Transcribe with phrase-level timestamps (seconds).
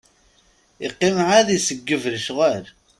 [0.85, 2.65] Iqqim ɛad iseggeb lecɣal.